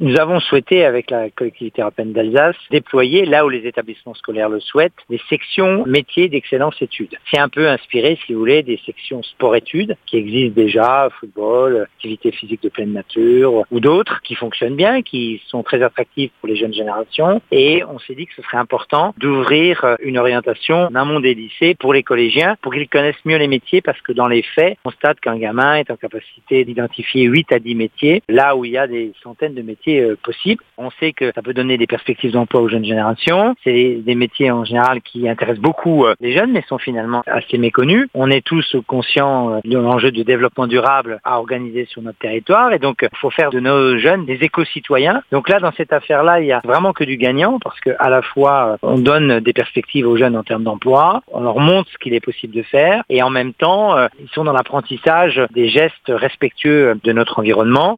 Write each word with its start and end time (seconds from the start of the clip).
Nous 0.00 0.16
avons 0.20 0.38
souhaité, 0.38 0.84
avec 0.84 1.10
la 1.10 1.28
collectivité 1.28 1.82
européenne 1.82 2.12
d'Alsace, 2.12 2.54
déployer, 2.70 3.26
là 3.26 3.44
où 3.44 3.48
les 3.48 3.66
établissements 3.66 4.14
scolaires 4.14 4.48
le 4.48 4.60
souhaitent, 4.60 4.92
des 5.10 5.20
sections 5.28 5.84
métiers 5.86 6.28
d'excellence 6.28 6.80
études. 6.80 7.16
C'est 7.28 7.40
un 7.40 7.48
peu 7.48 7.68
inspiré, 7.68 8.16
si 8.24 8.32
vous 8.32 8.38
voulez, 8.38 8.62
des 8.62 8.78
sections 8.86 9.24
sport-études 9.24 9.96
qui 10.06 10.18
existent 10.18 10.54
déjà, 10.54 11.08
football, 11.18 11.88
activité 11.96 12.30
physique 12.30 12.62
de 12.62 12.68
pleine 12.68 12.92
nature, 12.92 13.64
ou 13.72 13.80
d'autres 13.80 14.22
qui 14.22 14.36
fonctionnent 14.36 14.76
bien, 14.76 15.02
qui 15.02 15.42
sont 15.48 15.64
très 15.64 15.82
attractives 15.82 16.30
pour 16.40 16.48
les 16.48 16.54
jeunes 16.54 16.74
générations. 16.74 17.42
Et 17.50 17.82
on 17.82 17.98
s'est 17.98 18.14
dit 18.14 18.26
que 18.26 18.34
ce 18.36 18.42
serait 18.42 18.58
important 18.58 19.16
d'ouvrir 19.18 19.96
une 19.98 20.16
orientation 20.16 20.92
d'un 20.92 21.06
monde 21.06 21.24
des 21.24 21.34
lycées 21.34 21.74
pour 21.74 21.92
les 21.92 22.04
collégiens, 22.04 22.54
pour 22.62 22.72
qu'ils 22.72 22.88
connaissent 22.88 23.24
mieux 23.24 23.38
les 23.38 23.48
métiers, 23.48 23.80
parce 23.80 24.00
que 24.02 24.12
dans 24.12 24.28
les 24.28 24.42
faits, 24.42 24.78
on 24.84 24.90
constate 24.90 25.18
qu'un 25.18 25.38
gamin 25.38 25.74
est 25.74 25.90
en 25.90 25.96
capacité 25.96 26.64
d'identifier 26.64 27.24
8 27.24 27.52
à 27.52 27.58
10 27.58 27.74
métiers, 27.74 28.22
là 28.28 28.54
où 28.54 28.64
il 28.64 28.70
y 28.70 28.78
a 28.78 28.86
des 28.86 29.12
centaines 29.24 29.54
de 29.54 29.62
métiers 29.62 29.87
euh, 29.96 30.16
possible. 30.22 30.62
On 30.76 30.90
sait 31.00 31.12
que 31.12 31.32
ça 31.34 31.42
peut 31.42 31.54
donner 31.54 31.76
des 31.76 31.86
perspectives 31.86 32.32
d'emploi 32.32 32.60
aux 32.60 32.68
jeunes 32.68 32.84
générations. 32.84 33.54
C'est 33.64 33.98
des 34.04 34.14
métiers 34.14 34.50
en 34.50 34.64
général 34.64 35.00
qui 35.02 35.28
intéressent 35.28 35.62
beaucoup 35.62 36.04
euh, 36.04 36.14
les 36.20 36.32
jeunes, 36.36 36.52
mais 36.52 36.62
sont 36.68 36.78
finalement 36.78 37.22
assez 37.26 37.58
méconnus. 37.58 38.08
On 38.14 38.30
est 38.30 38.44
tous 38.44 38.76
conscients 38.86 39.54
euh, 39.54 39.60
de 39.64 39.78
l'enjeu 39.78 40.12
de 40.12 40.22
développement 40.22 40.66
durable 40.66 41.20
à 41.24 41.38
organiser 41.38 41.86
sur 41.86 42.02
notre 42.02 42.18
territoire, 42.18 42.72
et 42.72 42.78
donc 42.78 42.98
il 43.02 43.18
faut 43.18 43.30
faire 43.30 43.50
de 43.50 43.60
nos 43.60 43.98
jeunes 43.98 44.24
des 44.24 44.38
éco-citoyens. 44.42 45.22
Donc 45.32 45.48
là, 45.48 45.58
dans 45.58 45.72
cette 45.72 45.92
affaire-là, 45.92 46.40
il 46.40 46.46
y 46.46 46.52
a 46.52 46.60
vraiment 46.64 46.92
que 46.92 47.04
du 47.04 47.16
gagnant, 47.16 47.58
parce 47.58 47.80
que 47.80 47.90
à 47.98 48.10
la 48.10 48.22
fois 48.22 48.76
on 48.82 48.98
donne 48.98 49.40
des 49.40 49.52
perspectives 49.52 50.06
aux 50.06 50.16
jeunes 50.16 50.36
en 50.36 50.44
termes 50.44 50.64
d'emploi, 50.64 51.22
on 51.32 51.40
leur 51.40 51.58
montre 51.58 51.90
ce 51.92 51.98
qu'il 51.98 52.14
est 52.14 52.24
possible 52.24 52.54
de 52.54 52.62
faire, 52.62 53.02
et 53.08 53.22
en 53.22 53.30
même 53.30 53.52
temps, 53.52 53.96
ils 54.20 54.28
sont 54.30 54.44
dans 54.44 54.52
l'apprentissage 54.52 55.40
des 55.50 55.68
gestes 55.68 56.08
respectueux 56.08 56.98
de 57.02 57.12
notre 57.12 57.38
environnement. 57.38 57.78